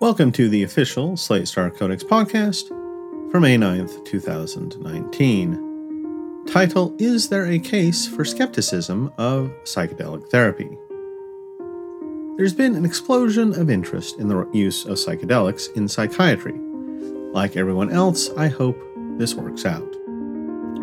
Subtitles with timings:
[0.00, 2.66] Welcome to the official Slate Star Codex podcast
[3.30, 6.42] for May 9th, 2019.
[6.48, 10.68] Title Is There a Case for Skepticism of Psychedelic Therapy?
[12.36, 16.58] There's been an explosion of interest in the use of psychedelics in psychiatry.
[17.32, 18.76] Like everyone else, I hope
[19.16, 19.92] this works out.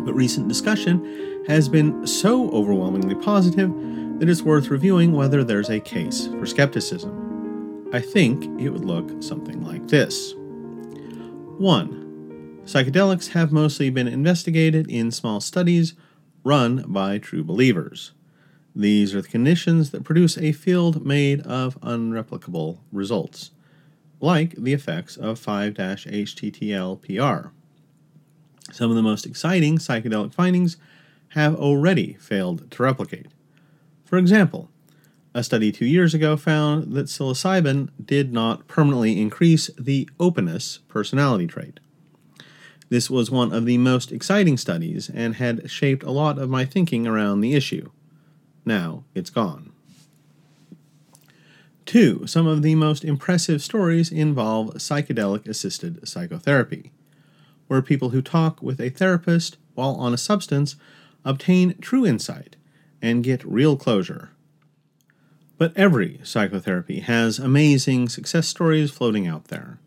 [0.06, 3.70] But recent discussion has been so overwhelmingly positive
[4.20, 7.21] that it's worth reviewing whether there's a case for skepticism.
[7.94, 10.32] I think it would look something like this
[11.58, 12.62] 1.
[12.64, 15.92] Psychedelics have mostly been investigated in small studies
[16.42, 18.12] run by true believers.
[18.74, 23.50] These are the conditions that produce a field made of unreplicable results,
[24.20, 27.50] like the effects of 5-HTTLPR.
[28.72, 30.78] Some of the most exciting psychedelic findings
[31.30, 33.26] have already failed to replicate.
[34.04, 34.70] For example,
[35.34, 41.46] a study two years ago found that psilocybin did not permanently increase the openness personality
[41.46, 41.80] trait.
[42.90, 46.66] This was one of the most exciting studies and had shaped a lot of my
[46.66, 47.90] thinking around the issue.
[48.66, 49.72] Now it's gone.
[51.86, 56.92] Two, some of the most impressive stories involve psychedelic assisted psychotherapy,
[57.66, 60.76] where people who talk with a therapist while on a substance
[61.24, 62.56] obtain true insight
[63.00, 64.30] and get real closure
[65.62, 69.78] but every psychotherapy has amazing success stories floating out there.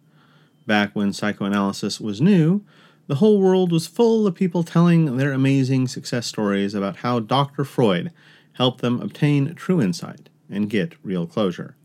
[0.66, 2.64] Back when psychoanalysis was new,
[3.08, 7.66] the whole world was full of people telling their amazing success stories about how Dr.
[7.66, 8.14] Freud
[8.54, 11.76] helped them obtain true insight and get real closure.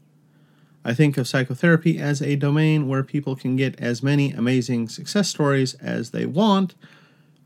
[0.85, 5.29] I think of psychotherapy as a domain where people can get as many amazing success
[5.29, 6.77] stories as they want,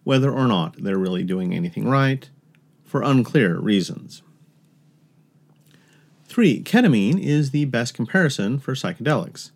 [0.03, 2.29] whether or not they're really doing anything right,
[2.85, 4.21] for unclear reasons.
[6.27, 6.63] 3.
[6.63, 9.51] Ketamine is the best comparison for psychedelics.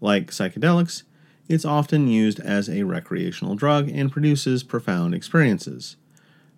[0.00, 1.02] Like psychedelics,
[1.48, 5.96] it's often used as a recreational drug and produces profound experiences.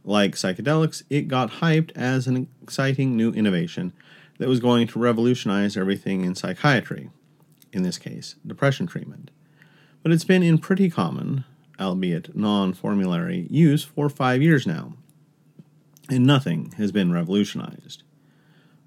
[0.04, 3.92] Like psychedelics, it got hyped as an exciting new innovation
[4.38, 7.10] that was going to revolutionize everything in psychiatry,
[7.72, 9.30] in this case, depression treatment.
[10.02, 11.44] But it's been in pretty common,
[11.80, 14.92] albeit non formulary, use for five years now,
[16.08, 18.04] and nothing has been revolutionized.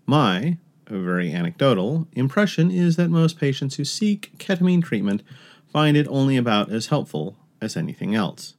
[0.09, 5.21] My, very anecdotal, impression is that most patients who seek ketamine treatment
[5.71, 8.55] find it only about as helpful as anything else.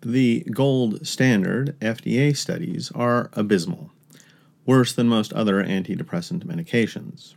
[0.00, 3.90] The gold standard FDA studies are abysmal,
[4.64, 7.34] worse than most other antidepressant medications.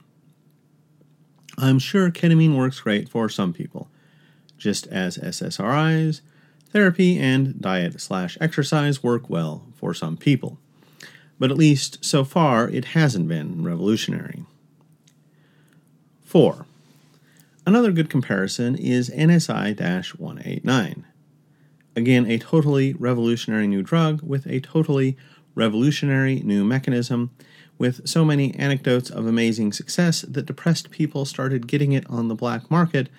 [1.57, 3.89] I'm sure ketamine works great for some people,
[4.59, 6.21] just as SSRIs,
[6.69, 10.59] therapy, and diet slash exercise work well for some people
[11.39, 14.43] but at least so far it hasn't been revolutionary.
[16.23, 16.65] 4.
[17.67, 21.05] Another good comparison is NSI 189.
[21.95, 25.17] Again, a totally revolutionary new drug with a totally
[25.55, 27.31] revolutionary new mechanism,
[27.77, 32.35] with so many anecdotes of amazing success that depressed people started getting it on the
[32.35, 33.09] black market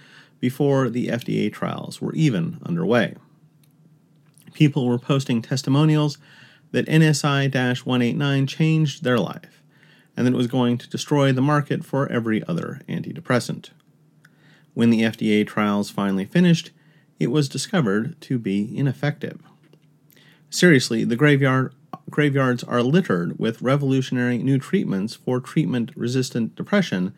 [0.41, 3.15] before the FDA trials were even underway.
[4.53, 6.19] People were posting testimonials
[6.73, 7.53] that NSI
[7.87, 9.63] 189 changed their life,
[10.17, 13.71] and that it was going to destroy the market for every other antidepressant.
[14.75, 16.71] When the FDA trials finally finished,
[17.19, 19.41] it was discovered to be ineffective.
[20.51, 21.73] Seriously, the graveyard
[22.11, 27.13] graveyards are littered with revolutionary new treatments for treatment resistant depression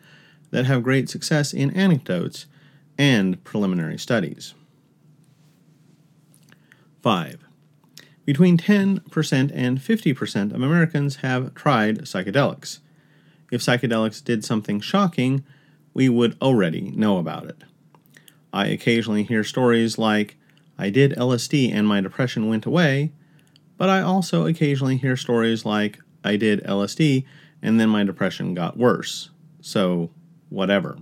[0.51, 2.47] that have great success in anecdotes
[2.97, 4.53] and preliminary studies.
[7.01, 7.48] 5.
[8.29, 12.77] Between 10% and 50% of Americans have tried psychedelics.
[13.51, 15.43] If psychedelics did something shocking,
[15.95, 17.63] we would already know about it.
[18.53, 20.37] I occasionally hear stories like,
[20.77, 23.13] I did LSD and my depression went away,
[23.79, 27.25] but I also occasionally hear stories like, I did LSD
[27.63, 29.31] and then my depression got worse.
[29.59, 30.11] So,
[30.49, 30.99] whatever.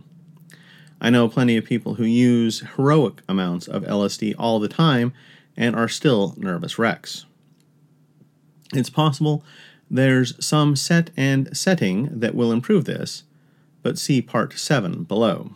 [1.02, 5.12] I know plenty of people who use heroic amounts of LSD all the time
[5.58, 7.26] and are still nervous wrecks.
[8.74, 9.44] It's possible
[9.90, 13.24] there's some set and setting that will improve this,
[13.82, 15.56] but see Part 7 below.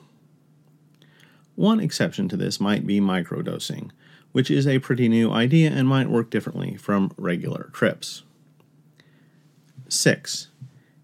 [1.55, 3.91] One exception to this might be microdosing,
[4.31, 8.23] which is a pretty new idea and might work differently from regular trips.
[9.89, 10.47] 6.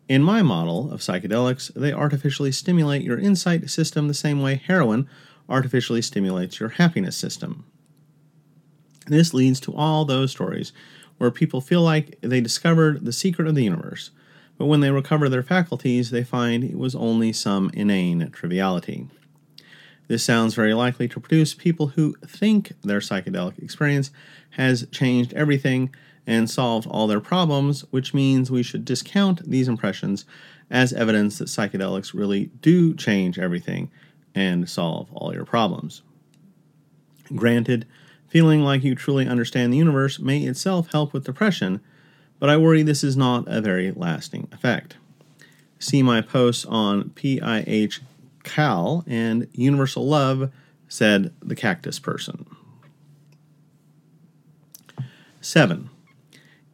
[0.07, 5.09] In my model of psychedelics, they artificially stimulate your insight system the same way heroin
[5.49, 7.65] artificially stimulates your happiness system.
[9.07, 10.73] This leads to all those stories
[11.17, 14.11] where people feel like they discovered the secret of the universe,
[14.57, 19.07] but when they recover their faculties, they find it was only some inane triviality.
[20.07, 24.11] This sounds very likely to produce people who think their psychedelic experience
[24.51, 25.93] has changed everything
[26.25, 30.25] and solved all their problems, which means we should discount these impressions
[30.69, 33.89] as evidence that psychedelics really do change everything
[34.35, 36.01] and solve all your problems.
[37.35, 37.85] Granted,
[38.27, 41.81] feeling like you truly understand the universe may itself help with depression,
[42.39, 44.97] but I worry this is not a very lasting effect.
[45.79, 47.99] See my posts on PIH
[48.43, 50.51] Cal and Universal Love,
[50.87, 52.45] said the cactus person.
[55.41, 55.89] 7.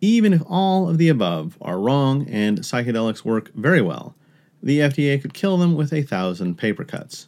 [0.02, 4.16] Even if all of the above are wrong and psychedelics work very well,
[4.62, 7.28] the FDA could kill them with a thousand paper cuts.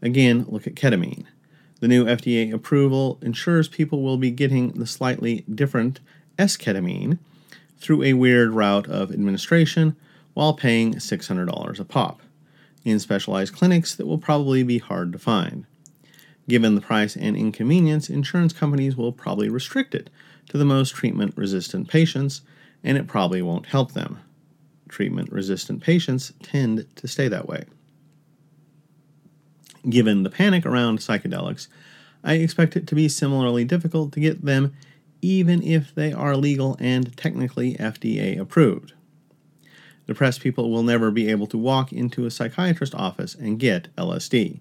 [0.00, 1.26] Again, look at ketamine.
[1.82, 5.98] The new FDA approval ensures people will be getting the slightly different
[6.38, 7.18] S-ketamine
[7.76, 9.96] through a weird route of administration
[10.32, 12.22] while paying $600 a pop.
[12.84, 15.66] In specialized clinics that will probably be hard to find.
[16.48, 20.08] Given the price and inconvenience, insurance companies will probably restrict it
[20.50, 22.42] to the most treatment resistant patients,
[22.84, 24.20] and it probably won't help them.
[24.88, 27.64] Treatment resistant patients tend to stay that way.
[29.88, 31.68] Given the panic around psychedelics,
[32.22, 34.74] I expect it to be similarly difficult to get them
[35.22, 38.92] even if they are legal and technically FDA approved.
[40.06, 44.60] Depressed people will never be able to walk into a psychiatrist's office and get LSD.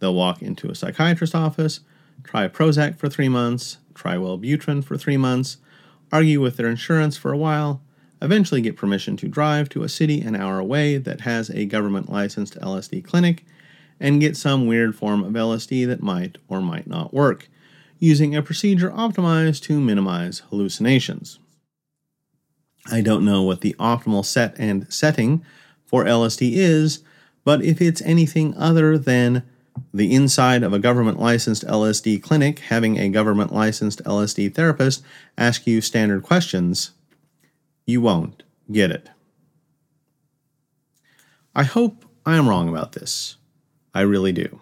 [0.00, 1.80] They'll walk into a psychiatrist's office,
[2.24, 5.58] try Prozac for three months, try Wellbutrin for three months,
[6.12, 7.80] argue with their insurance for a while,
[8.20, 12.10] eventually get permission to drive to a city an hour away that has a government
[12.10, 13.44] licensed LSD clinic,
[13.98, 17.48] and get some weird form of LSD that might or might not work,
[17.98, 21.38] using a procedure optimized to minimize hallucinations.
[22.90, 25.44] I don't know what the optimal set and setting
[25.84, 27.02] for LSD is,
[27.44, 29.42] but if it's anything other than
[29.92, 35.02] the inside of a government licensed LSD clinic having a government licensed LSD therapist
[35.36, 36.92] ask you standard questions,
[37.86, 39.10] you won't get it.
[41.54, 43.36] I hope I am wrong about this.
[43.96, 44.60] I really do.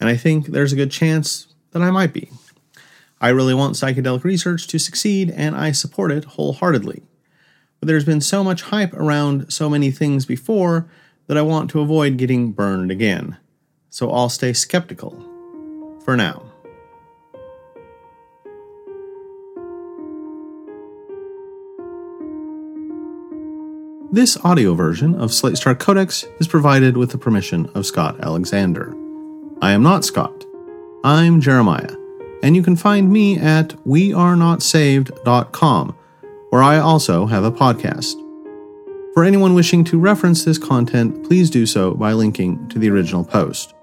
[0.00, 2.30] And I think there's a good chance that I might be.
[3.20, 7.04] I really want psychedelic research to succeed, and I support it wholeheartedly.
[7.78, 10.88] But there's been so much hype around so many things before
[11.28, 13.36] that I want to avoid getting burned again.
[13.88, 15.14] So I'll stay skeptical
[16.04, 16.49] for now.
[24.12, 28.92] This audio version of Slate Star Codex is provided with the permission of Scott Alexander.
[29.62, 30.44] I am not Scott.
[31.04, 31.94] I'm Jeremiah,
[32.42, 35.96] and you can find me at wearenotsaved.com,
[36.48, 38.16] where I also have a podcast.
[39.14, 43.22] For anyone wishing to reference this content, please do so by linking to the original
[43.22, 43.74] post.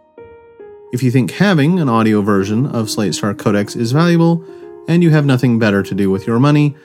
[0.92, 4.44] If you think having an audio version of Slate Star Codex is valuable,
[4.90, 6.76] and you have nothing better to do with your money,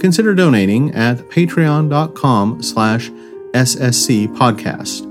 [0.00, 3.10] consider donating at patreon.com slash
[3.52, 5.06] ssc podcast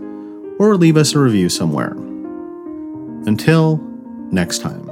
[0.59, 1.93] or leave us a review somewhere.
[3.25, 3.77] Until
[4.31, 4.88] next time.